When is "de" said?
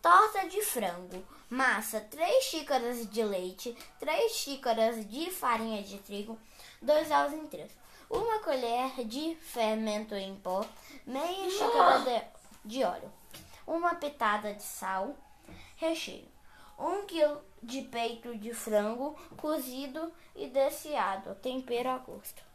0.48-0.62, 3.06-3.24, 5.08-5.30, 5.82-5.98, 9.04-9.34, 12.00-12.22, 12.64-12.84, 14.54-14.62, 17.60-17.82, 18.36-18.54